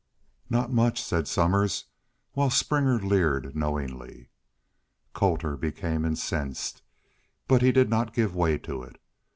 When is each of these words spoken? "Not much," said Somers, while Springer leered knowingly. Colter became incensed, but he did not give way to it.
"Not 0.49 0.73
much," 0.73 0.99
said 0.99 1.27
Somers, 1.27 1.85
while 2.33 2.49
Springer 2.49 2.97
leered 2.99 3.55
knowingly. 3.55 4.29
Colter 5.13 5.55
became 5.55 6.05
incensed, 6.05 6.81
but 7.47 7.61
he 7.61 7.71
did 7.71 7.87
not 7.87 8.11
give 8.15 8.33
way 8.33 8.57
to 8.57 8.81
it. 8.81 8.99